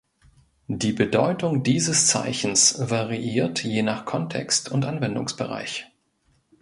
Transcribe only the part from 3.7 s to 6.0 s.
nach Kontext und Anwendungsbereich.